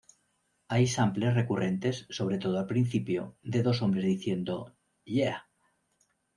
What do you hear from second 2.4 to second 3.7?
al principio, de